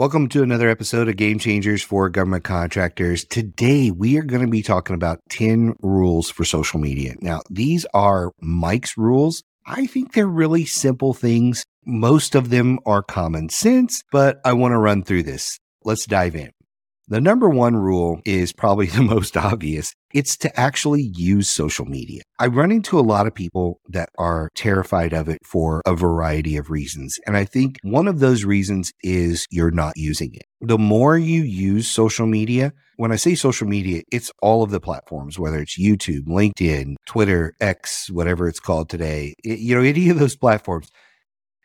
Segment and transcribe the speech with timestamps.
[0.00, 3.22] Welcome to another episode of Game Changers for Government Contractors.
[3.26, 7.16] Today, we are going to be talking about 10 rules for social media.
[7.20, 9.42] Now, these are Mike's rules.
[9.66, 11.66] I think they're really simple things.
[11.84, 15.58] Most of them are common sense, but I want to run through this.
[15.84, 16.50] Let's dive in.
[17.10, 19.96] The number one rule is probably the most obvious.
[20.14, 22.22] It's to actually use social media.
[22.38, 26.56] I run into a lot of people that are terrified of it for a variety
[26.56, 27.18] of reasons.
[27.26, 30.44] And I think one of those reasons is you're not using it.
[30.60, 34.80] The more you use social media, when I say social media, it's all of the
[34.80, 40.10] platforms, whether it's YouTube, LinkedIn, Twitter, X, whatever it's called today, it, you know, any
[40.10, 40.88] of those platforms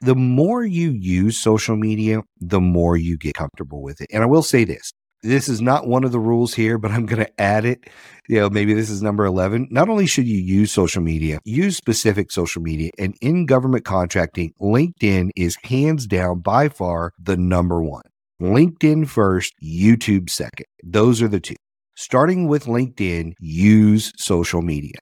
[0.02, 4.08] the more you use social media, the more you get comfortable with it.
[4.12, 4.92] And I will say this
[5.26, 7.90] this is not one of the rules here, but I'm going to add it.
[8.28, 9.68] You know, maybe this is number 11.
[9.72, 12.92] Not only should you use social media, use specific social media.
[12.98, 18.04] And in government contracting, LinkedIn is hands down by far the number one.
[18.42, 20.66] LinkedIn first, YouTube second.
[20.84, 21.56] Those are the two.
[21.96, 25.00] Starting with LinkedIn, use social media.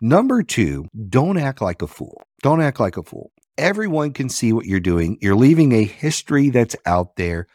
[0.00, 2.22] Number two, don't act like a fool.
[2.42, 3.30] Don't act like a fool.
[3.58, 5.18] Everyone can see what you're doing.
[5.20, 7.46] You're leaving a history that's out there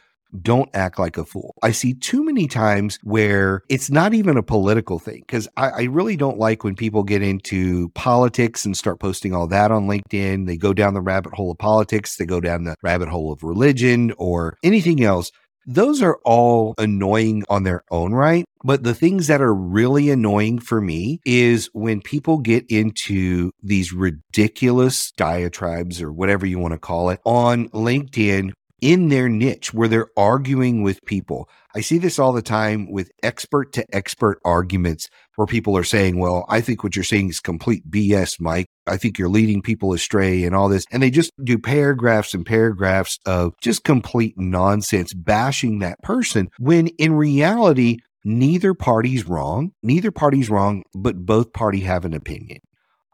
[0.41, 1.55] don't act like a fool.
[1.63, 5.83] I see too many times where it's not even a political thing because I, I,
[5.83, 10.45] really don't like when people get into politics and start posting all that on LinkedIn.
[10.45, 13.43] They go down the rabbit hole of politics, they go down the rabbit hole of
[13.43, 15.31] religion or anything else.
[15.67, 18.45] Those are all annoying on their own right.
[18.63, 23.91] But the things that are really annoying for me is when people get into these
[23.93, 29.87] ridiculous diatribes or whatever you want to call it on LinkedIn in their niche where
[29.87, 31.49] they're arguing with people.
[31.75, 36.19] I see this all the time with expert to expert arguments where people are saying,
[36.19, 38.67] Well, I think what you're saying is complete BS, Mike.
[38.87, 40.85] I think you're leading people astray and all this.
[40.91, 46.87] And they just do paragraphs and paragraphs of just complete nonsense, bashing that person when
[46.99, 49.71] in reality, neither party's wrong.
[49.83, 52.59] Neither party's wrong, but both party have an opinion.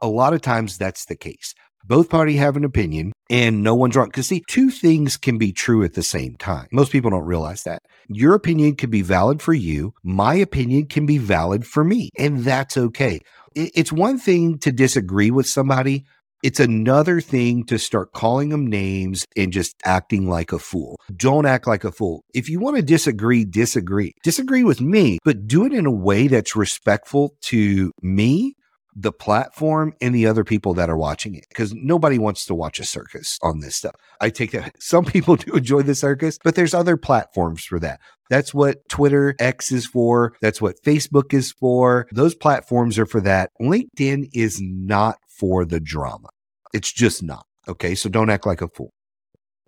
[0.02, 1.54] A lot of times that's the case.
[1.86, 4.08] Both party have an opinion and no one's wrong.
[4.08, 6.68] Because see, two things can be true at the same time.
[6.72, 7.82] Most people don't realize that.
[8.08, 9.94] Your opinion can be valid for you.
[10.04, 12.10] My opinion can be valid for me.
[12.18, 13.20] And that's okay.
[13.56, 16.06] It's one thing to disagree with somebody.
[16.44, 20.98] It's another thing to start calling them names and just acting like a fool.
[21.16, 22.24] Don't act like a fool.
[22.34, 24.14] If you want to disagree, disagree.
[24.24, 28.56] Disagree with me, but do it in a way that's respectful to me
[28.96, 32.80] the platform and the other people that are watching it because nobody wants to watch
[32.80, 33.96] a circus on this stuff.
[34.20, 38.00] I take that some people do enjoy the circus, but there's other platforms for that.
[38.30, 40.34] That's what Twitter X is for.
[40.42, 42.08] That's what Facebook is for.
[42.12, 43.52] Those platforms are for that.
[43.62, 46.30] LinkedIn is not for the drama.
[46.74, 47.46] It's just not.
[47.68, 47.96] Okay.
[47.96, 48.94] So don't act like a fool.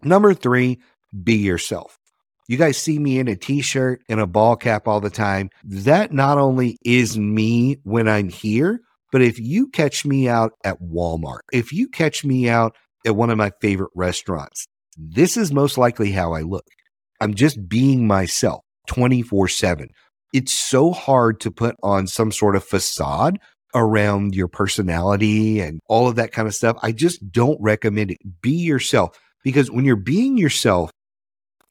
[0.03, 0.79] Number three,
[1.23, 1.97] be yourself.
[2.47, 5.49] You guys see me in a t shirt and a ball cap all the time.
[5.63, 8.81] That not only is me when I'm here,
[9.13, 12.75] but if you catch me out at Walmart, if you catch me out
[13.05, 14.65] at one of my favorite restaurants,
[14.97, 16.65] this is most likely how I look.
[17.21, 19.87] I'm just being myself 24 7.
[20.33, 23.37] It's so hard to put on some sort of facade
[23.75, 26.77] around your personality and all of that kind of stuff.
[26.81, 28.17] I just don't recommend it.
[28.41, 30.89] Be yourself because when you're being yourself,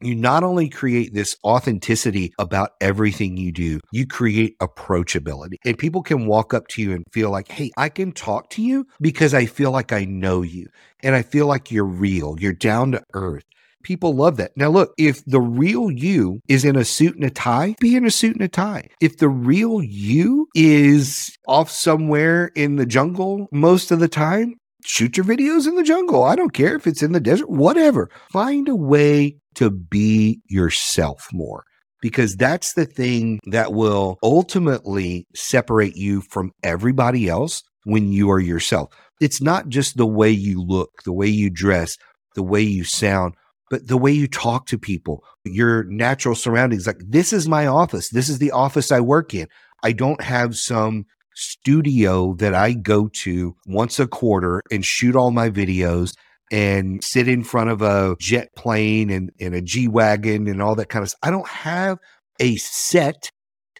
[0.04, 5.56] you not only create this authenticity about everything you do, you create approachability.
[5.64, 8.62] And people can walk up to you and feel like, hey, I can talk to
[8.62, 10.66] you because I feel like I know you
[11.02, 13.44] and I feel like you're real, you're down to earth.
[13.82, 14.52] People love that.
[14.56, 18.06] Now, look, if the real you is in a suit and a tie, be in
[18.06, 18.88] a suit and a tie.
[19.00, 24.54] If the real you is off somewhere in the jungle most of the time,
[24.84, 26.22] shoot your videos in the jungle.
[26.22, 28.08] I don't care if it's in the desert, whatever.
[28.30, 31.64] Find a way to be yourself more
[32.02, 38.40] because that's the thing that will ultimately separate you from everybody else when you are
[38.40, 38.92] yourself.
[39.20, 41.96] It's not just the way you look, the way you dress,
[42.34, 43.34] the way you sound,
[43.70, 46.86] but the way you talk to people, your natural surroundings.
[46.86, 48.10] Like, this is my office.
[48.10, 49.46] This is the office I work in.
[49.82, 55.30] I don't have some studio that I go to once a quarter and shoot all
[55.30, 56.14] my videos
[56.52, 60.74] and sit in front of a jet plane and, and a G Wagon and all
[60.76, 61.20] that kind of stuff.
[61.22, 61.98] I don't have
[62.38, 63.30] a set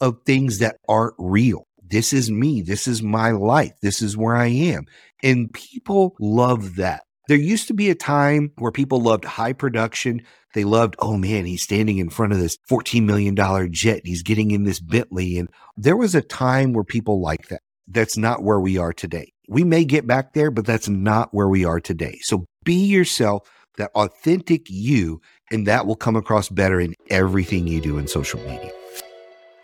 [0.01, 1.67] of things that aren't real.
[1.85, 2.63] This is me.
[2.63, 3.73] This is my life.
[3.83, 4.87] This is where I am.
[5.23, 7.03] And people love that.
[7.29, 10.23] There used to be a time where people loved high production.
[10.55, 13.37] They loved, oh man, he's standing in front of this $14 million
[13.71, 14.01] jet.
[14.05, 15.39] He's getting in this Bentley.
[15.39, 17.61] And there was a time where people liked that.
[17.87, 19.33] That's not where we are today.
[19.49, 22.19] We may get back there, but that's not where we are today.
[22.23, 25.21] So be yourself, that authentic you,
[25.51, 28.73] and that will come across better in everything you do in social media.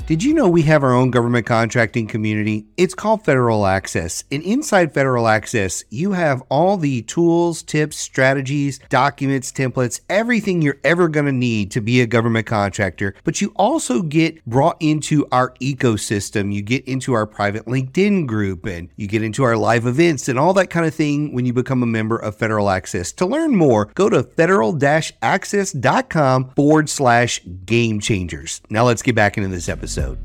[0.08, 2.64] Did you know we have our own government contracting community?
[2.78, 4.25] It's called Federal Access.
[4.32, 10.81] And inside Federal Access, you have all the tools, tips, strategies, documents, templates, everything you're
[10.82, 13.14] ever going to need to be a government contractor.
[13.22, 16.55] But you also get brought into our ecosystem.
[16.55, 20.38] You get into our private LinkedIn group and you get into our live events and
[20.38, 23.12] all that kind of thing when you become a member of Federal Access.
[23.12, 24.75] To learn more, go to federal
[25.20, 28.62] access.com forward slash game changers.
[28.70, 30.19] Now let's get back into this episode episode.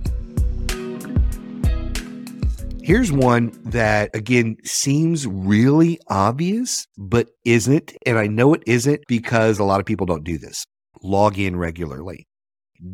[2.83, 7.93] Here's one that, again, seems really obvious, but isn't.
[8.05, 10.65] And I know it isn't because a lot of people don't do this.
[11.01, 12.27] Log in regularly,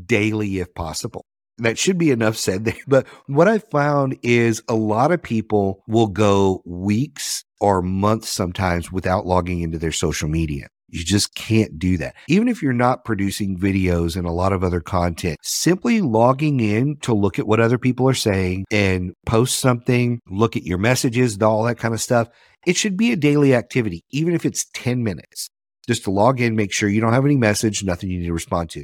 [0.06, 1.26] daily if possible.
[1.58, 2.76] That should be enough said there.
[2.88, 8.92] But what I found is a lot of people will go weeks or months sometimes
[8.92, 10.68] without logging into their social media.
[10.92, 12.16] You just can't do that.
[12.28, 16.98] Even if you're not producing videos and a lot of other content, simply logging in
[17.02, 21.42] to look at what other people are saying and post something, look at your messages,
[21.42, 22.28] all that kind of stuff.
[22.66, 25.50] It should be a daily activity, even if it's 10 minutes,
[25.88, 28.34] just to log in, make sure you don't have any message, nothing you need to
[28.34, 28.84] respond to.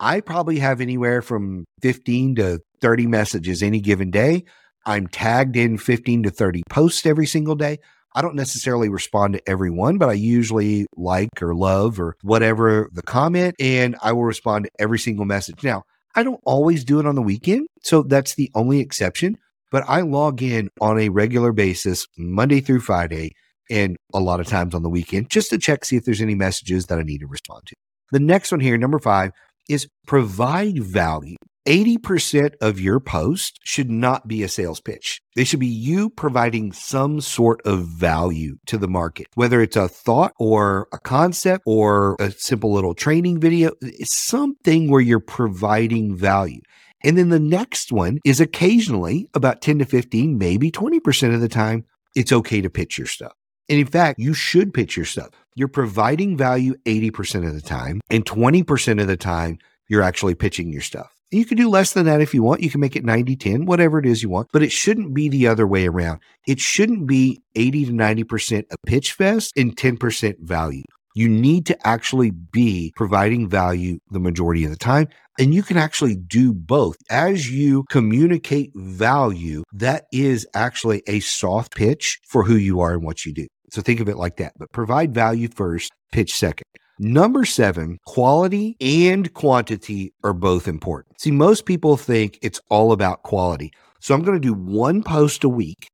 [0.00, 4.44] I probably have anywhere from 15 to 30 messages any given day.
[4.84, 7.78] I'm tagged in 15 to 30 posts every single day.
[8.14, 13.02] I don't necessarily respond to everyone, but I usually like or love or whatever the
[13.02, 15.62] comment, and I will respond to every single message.
[15.62, 15.82] Now,
[16.14, 19.38] I don't always do it on the weekend, so that's the only exception,
[19.70, 23.32] but I log in on a regular basis, Monday through Friday,
[23.70, 26.34] and a lot of times on the weekend just to check, see if there's any
[26.34, 27.74] messages that I need to respond to.
[28.10, 29.30] The next one here, number five,
[29.70, 31.36] is provide value.
[31.66, 35.20] 80% of your post should not be a sales pitch.
[35.36, 39.88] They should be you providing some sort of value to the market, whether it's a
[39.88, 43.72] thought or a concept or a simple little training video.
[43.80, 46.60] It's something where you're providing value.
[47.04, 51.48] And then the next one is occasionally about 10 to 15, maybe 20% of the
[51.48, 53.32] time, it's okay to pitch your stuff.
[53.68, 55.30] And in fact, you should pitch your stuff.
[55.54, 60.72] You're providing value 80% of the time, and 20% of the time, you're actually pitching
[60.72, 61.12] your stuff.
[61.32, 62.60] You can do less than that if you want.
[62.60, 65.30] You can make it 90 10, whatever it is you want, but it shouldn't be
[65.30, 66.20] the other way around.
[66.46, 70.82] It shouldn't be 80 to 90% a pitch fest and 10% value.
[71.14, 75.08] You need to actually be providing value the majority of the time.
[75.38, 76.96] And you can actually do both.
[77.10, 83.04] As you communicate value, that is actually a soft pitch for who you are and
[83.04, 83.46] what you do.
[83.70, 84.52] So think of it like that.
[84.58, 86.66] But provide value first, pitch second.
[87.04, 91.20] Number seven, quality and quantity are both important.
[91.20, 93.72] See, most people think it's all about quality.
[94.00, 95.88] So I'm going to do one post a week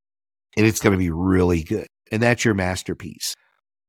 [0.55, 1.87] and it's going to be really good.
[2.13, 3.35] And that's your masterpiece.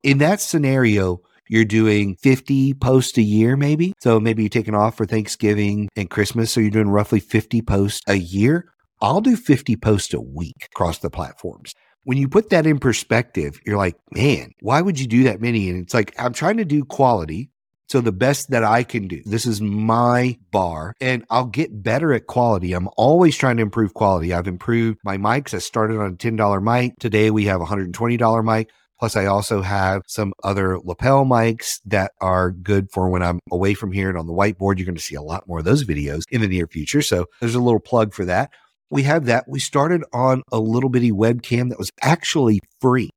[0.02, 3.92] In that scenario, you're doing 50 posts a year, maybe.
[4.00, 6.50] So maybe you're taking off for Thanksgiving and Christmas.
[6.50, 8.72] So you're doing roughly 50 posts a year.
[9.02, 11.74] I'll do 50 posts a week across the platforms
[12.04, 15.68] when you put that in perspective, you're like, man, why would you do that many?
[15.68, 17.50] And it's like, I'm trying to do quality.
[17.88, 22.12] So the best that I can do, this is my bar and I'll get better
[22.12, 22.72] at quality.
[22.72, 24.32] I'm always trying to improve quality.
[24.32, 25.54] I've improved my mics.
[25.54, 26.94] I started on a $10 mic.
[27.00, 28.70] Today we have a $120 mic.
[29.00, 33.72] Plus, I also have some other lapel mics that are good for when I'm away
[33.72, 34.76] from here and on the whiteboard.
[34.76, 37.00] You're going to see a lot more of those videos in the near future.
[37.00, 38.50] So there's a little plug for that
[38.90, 39.44] we have that.
[39.48, 43.10] We started on a little bitty webcam that was actually free.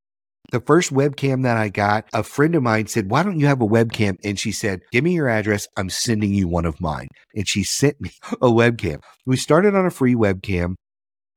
[0.52, 3.62] The first webcam that I got, a friend of mine said, Why don't you have
[3.62, 4.18] a webcam?
[4.24, 5.68] And she said, Give me your address.
[5.78, 7.08] I'm sending you one of mine.
[7.36, 9.02] And she sent me a webcam.
[9.26, 10.76] We started on a free webcam.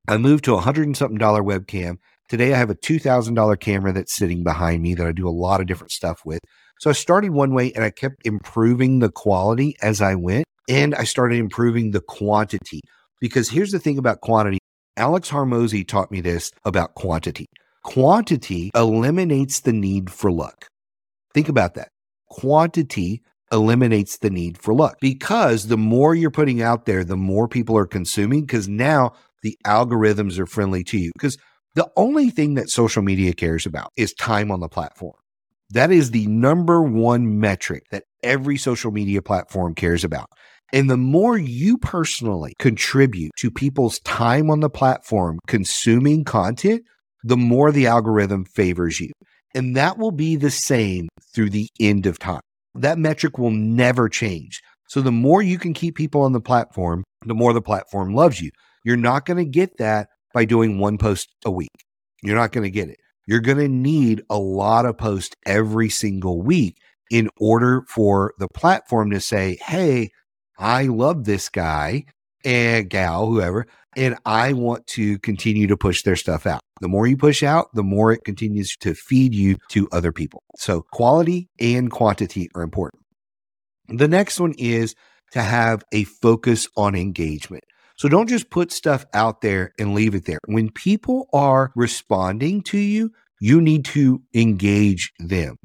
[0.07, 1.97] I moved to a hundred and something dollar webcam.
[2.29, 5.61] Today I have a $2,000 camera that's sitting behind me that I do a lot
[5.61, 6.41] of different stuff with.
[6.81, 10.45] So I started one way and I kept improving the quality as I went.
[10.69, 12.81] And I started improving the quantity.
[13.21, 14.59] Because here's the thing about quantity
[14.97, 17.47] Alex Hormozi taught me this about quantity.
[17.83, 20.67] Quantity eliminates the need for luck.
[21.35, 21.91] Think about that.
[22.29, 27.47] Quantity eliminates the need for luck because the more you're putting out there, the more
[27.47, 31.13] people are consuming because now the algorithms are friendly to you.
[31.15, 31.39] Because
[31.75, 35.15] the only thing that social media cares about is time on the platform.
[35.71, 40.27] That is the number one metric that every social media platform cares about.
[40.73, 46.83] And the more you personally contribute to people's time on the platform consuming content,
[47.23, 49.13] the more the algorithm favors you.
[49.55, 52.41] And that will be the same through the end of time.
[52.75, 54.61] That metric will never change.
[54.89, 58.41] So the more you can keep people on the platform, the more the platform loves
[58.41, 58.51] you.
[58.85, 61.71] You're not going to get that by doing one post a week.
[62.23, 62.99] You're not going to get it.
[63.27, 66.77] You're going to need a lot of posts every single week
[67.11, 70.11] in order for the platform to say, Hey,
[70.59, 72.05] I love this guy
[72.45, 76.61] and gal, whoever, and I want to continue to push their stuff out.
[76.81, 80.43] The more you push out, the more it continues to feed you to other people.
[80.57, 83.03] So quality and quantity are important.
[83.89, 84.95] The next one is
[85.33, 87.65] to have a focus on engagement.
[87.97, 90.39] So don't just put stuff out there and leave it there.
[90.47, 93.11] When people are responding to you,
[93.41, 95.57] you need to engage them.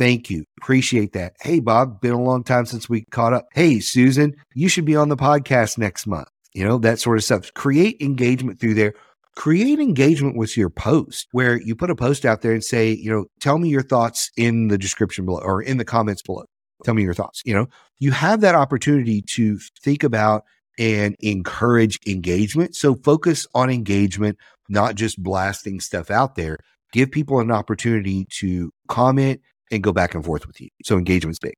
[0.00, 0.46] Thank you.
[0.62, 1.34] Appreciate that.
[1.42, 3.48] Hey, Bob, been a long time since we caught up.
[3.52, 6.26] Hey, Susan, you should be on the podcast next month.
[6.54, 7.52] You know, that sort of stuff.
[7.52, 8.94] Create engagement through there.
[9.36, 13.10] Create engagement with your post where you put a post out there and say, you
[13.10, 16.46] know, tell me your thoughts in the description below or in the comments below.
[16.82, 17.42] Tell me your thoughts.
[17.44, 17.66] You know,
[17.98, 20.44] you have that opportunity to think about
[20.78, 22.74] and encourage engagement.
[22.74, 24.38] So focus on engagement,
[24.70, 26.56] not just blasting stuff out there.
[26.94, 30.68] Give people an opportunity to comment and go back and forth with you.
[30.84, 31.54] So engagement's big.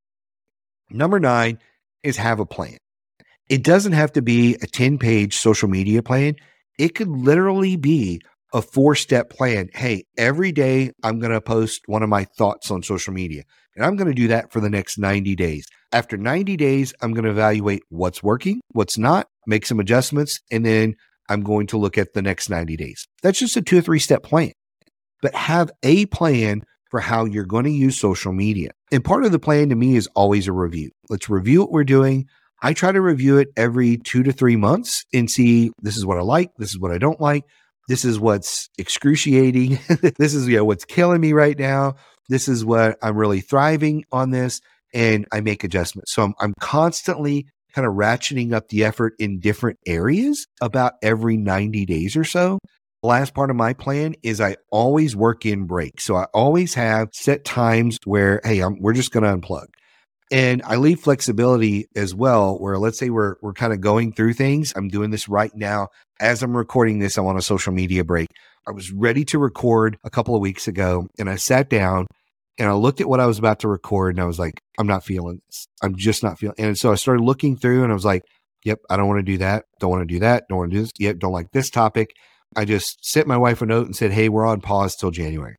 [0.90, 1.59] Number nine
[2.02, 2.78] is have a plan.
[3.49, 6.37] It doesn't have to be a 10 page social media plan.
[6.78, 8.21] It could literally be
[8.52, 9.69] a four step plan.
[9.75, 13.45] Hey, every day I'm going to post one of my thoughts on social media.
[13.75, 15.66] And I'm going to do that for the next 90 days.
[15.92, 20.64] After 90 days, I'm going to evaluate what's working, what's not, make some adjustments, and
[20.64, 20.95] then
[21.28, 23.07] I'm going to look at the next 90 days.
[23.23, 24.52] That's just a two or three step plan.
[25.23, 28.70] But have a plan for how you're going to use social media.
[28.92, 30.90] And part of the plan to me is always a review.
[31.11, 32.28] Let's review what we're doing.
[32.62, 36.18] I try to review it every two to three months and see this is what
[36.18, 37.42] I like, this is what I don't like,
[37.88, 39.80] this is what's excruciating,
[40.18, 41.96] this is you know what's killing me right now
[42.32, 44.61] this is what I'm really thriving on this.
[44.94, 46.12] And I make adjustments.
[46.12, 51.38] So I'm, I'm constantly kind of ratcheting up the effort in different areas about every
[51.38, 52.58] 90 days or so.
[53.02, 56.04] The last part of my plan is I always work in breaks.
[56.04, 59.66] So I always have set times where, hey, I'm, we're just going to unplug.
[60.30, 64.32] And I leave flexibility as well, where let's say we're we're kind of going through
[64.32, 64.73] things.
[64.75, 65.88] I'm doing this right now.
[66.21, 68.28] As I'm recording this, I'm on a social media break.
[68.66, 72.06] I was ready to record a couple of weeks ago and I sat down
[72.56, 74.87] and I looked at what I was about to record and I was like, I'm
[74.87, 75.66] not feeling this.
[75.82, 76.54] I'm just not feeling.
[76.59, 78.23] And so I started looking through and I was like,
[78.64, 79.64] yep, I don't want to do that.
[79.80, 80.44] Don't want to do that.
[80.49, 80.92] Don't want to do this.
[80.99, 82.14] Yep, don't like this topic.
[82.56, 85.56] I just sent my wife a note and said, hey, we're on pause till January.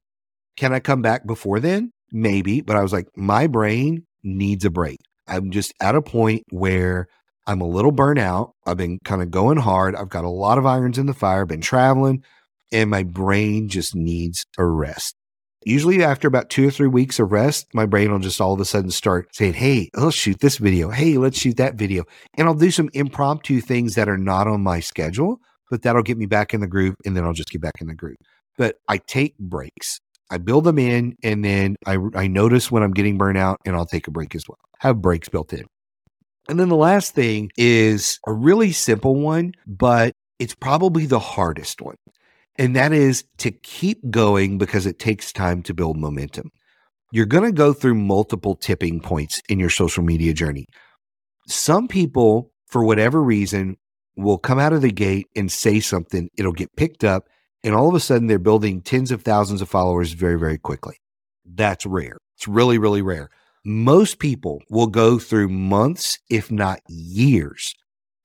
[0.57, 1.91] Can I come back before then?
[2.12, 2.62] Maybe.
[2.62, 5.00] But I was like, my brain needs a break.
[5.27, 7.07] I'm just at a point where
[7.47, 8.53] I'm a little burnt out.
[8.65, 9.95] I've been kind of going hard.
[9.95, 12.23] I've got a lot of irons in the fire, been traveling,
[12.71, 15.15] and my brain just needs a rest.
[15.65, 18.59] Usually, after about two or three weeks of rest, my brain will just all of
[18.59, 20.89] a sudden start saying, Hey, let's shoot this video.
[20.89, 22.03] Hey, let's shoot that video.
[22.38, 25.39] And I'll do some impromptu things that are not on my schedule,
[25.74, 26.94] but that'll get me back in the groove.
[27.03, 28.18] And then I'll just get back in the groove.
[28.60, 30.00] But I take breaks.
[30.30, 33.88] I build them in and then I, I notice when I'm getting burnout and I'll
[33.88, 34.60] take a break as well.
[34.82, 35.65] Have breaks built in.
[36.48, 41.82] And then the last thing is a really simple one, but it's probably the hardest
[41.82, 41.96] one.
[42.60, 46.51] And that is to keep going because it takes time to build momentum.
[47.12, 50.68] You're going to go through multiple tipping points in your social media journey.
[51.48, 53.77] Some people, for whatever reason,
[54.15, 57.27] will come out of the gate and say something, it'll get picked up,
[57.63, 60.96] and all of a sudden they're building tens of thousands of followers very, very quickly.
[61.46, 62.17] That's rare.
[62.38, 63.29] It's really, really rare.
[63.65, 67.74] Most people will go through months, if not years,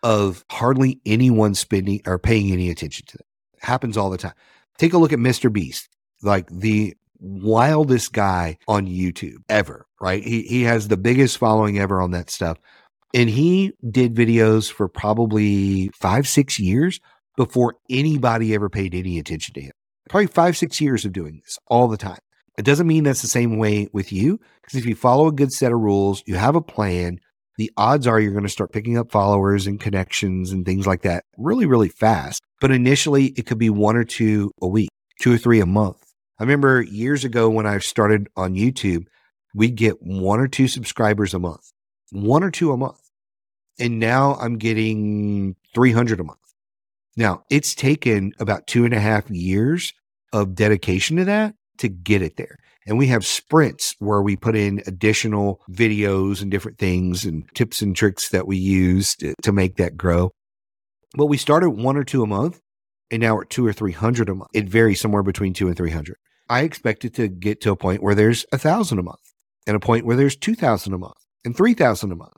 [0.03, 3.27] of hardly anyone spending or paying any attention to them
[3.61, 4.35] happens all the time.
[4.79, 5.53] Take a look at Mr.
[5.53, 5.89] Beast,
[6.23, 10.23] like the wildest guy on YouTube ever, right?
[10.23, 12.59] He he has the biggest following ever on that stuff.
[13.15, 17.01] And he did videos for probably five, six years
[17.37, 19.73] before anybody ever paid any attention to him.
[20.11, 22.19] Probably five, six years of doing this all the time.
[22.59, 25.53] It doesn't mean that's the same way with you, because if you follow a good
[25.53, 27.19] set of rules, you have a plan,
[27.57, 31.03] the odds are you're going to start picking up followers and connections and things like
[31.03, 32.43] that really, really fast.
[32.61, 36.03] But initially, it could be one or two a week, two or three a month.
[36.41, 39.05] I remember years ago when I started on YouTube,
[39.55, 41.71] we'd get one or two subscribers a month,
[42.11, 43.01] one or two a month.
[43.79, 46.39] And now I'm getting 300 a month.
[47.17, 49.93] Now, it's taken about two and a half years
[50.33, 52.59] of dedication to that to get it there.
[52.87, 57.83] And we have sprints where we put in additional videos and different things and tips
[57.83, 60.31] and tricks that we use to, to make that grow.
[61.15, 62.61] But we started one or two a month
[63.11, 64.51] and now we're two or 300 a month.
[64.55, 66.17] It varies somewhere between two and 300.
[66.49, 69.35] I expect it to get to a point where there's a thousand a month
[69.67, 71.15] and a point where there's 2000 a month
[71.45, 72.33] and 3000 a month.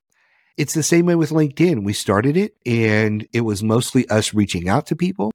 [0.57, 1.85] It's the same way with LinkedIn.
[1.85, 5.33] We started it and it was mostly us reaching out to people.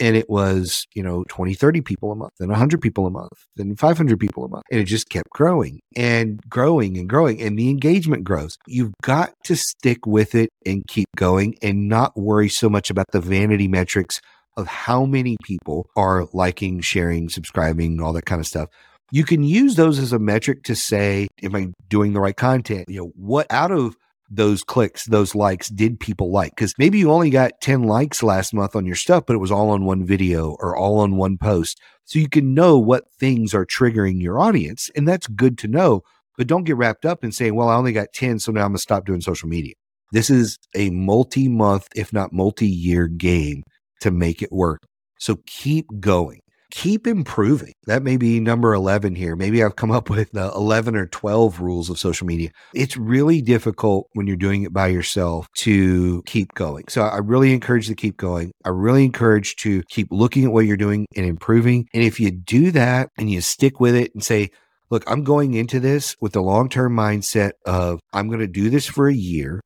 [0.00, 3.32] and it was, you know, 20, 30 people a month, then 100 people a month,
[3.56, 4.64] then 500 people a month.
[4.70, 8.56] And it just kept growing and growing and growing, and the engagement grows.
[8.66, 13.06] You've got to stick with it and keep going and not worry so much about
[13.12, 14.20] the vanity metrics
[14.56, 18.68] of how many people are liking, sharing, subscribing, all that kind of stuff.
[19.14, 22.88] You can use those as a metric to say, am I doing the right content?
[22.88, 23.96] You know, what out of
[24.28, 26.50] those clicks, those likes did people like?
[26.50, 29.52] Because maybe you only got 10 likes last month on your stuff, but it was
[29.52, 31.80] all on one video or all on one post.
[32.04, 34.90] So you can know what things are triggering your audience.
[34.96, 36.02] And that's good to know.
[36.36, 38.70] But don't get wrapped up in saying, well, I only got 10, so now I'm
[38.70, 39.74] going to stop doing social media.
[40.10, 43.62] This is a multi month, if not multi year game
[44.00, 44.82] to make it work.
[45.20, 46.40] So keep going
[46.74, 47.72] keep improving.
[47.86, 49.36] That may be number 11 here.
[49.36, 52.50] Maybe I've come up with the 11 or 12 rules of social media.
[52.74, 56.86] It's really difficult when you're doing it by yourself to keep going.
[56.88, 58.50] So I really encourage to keep going.
[58.64, 61.86] I really encourage to keep looking at what you're doing and improving.
[61.94, 64.50] And if you do that and you stick with it and say,
[64.90, 68.68] look, I'm going into this with the long term mindset of I'm going to do
[68.68, 69.60] this for a year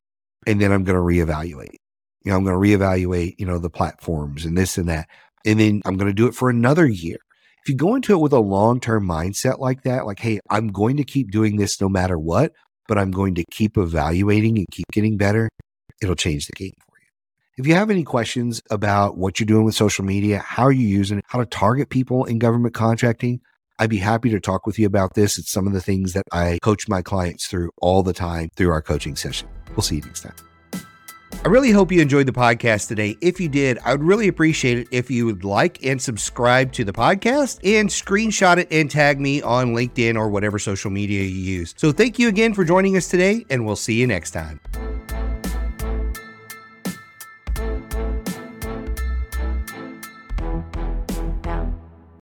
[0.45, 1.73] and then I'm going to reevaluate.
[2.23, 5.07] You know, I'm going to reevaluate, you know, the platforms and this and that
[5.45, 7.17] and then I'm going to do it for another year.
[7.63, 10.69] If you go into it with a long term mindset like that, like, hey, I'm
[10.69, 12.53] going to keep doing this no matter what,
[12.87, 15.49] but I'm going to keep evaluating and keep getting better,
[16.01, 17.07] it'll change the game for you.
[17.57, 20.87] If you have any questions about what you're doing with social media, how are you
[20.87, 23.41] using it, how to target people in government contracting,
[23.79, 25.37] I'd be happy to talk with you about this.
[25.37, 28.71] It's some of the things that I coach my clients through all the time through
[28.71, 29.47] our coaching session.
[29.71, 30.48] We'll see you next time.
[31.43, 33.17] I really hope you enjoyed the podcast today.
[33.21, 36.83] If you did, I would really appreciate it if you would like and subscribe to
[36.83, 41.29] the podcast and screenshot it and tag me on LinkedIn or whatever social media you
[41.29, 41.73] use.
[41.77, 44.59] So thank you again for joining us today, and we'll see you next time.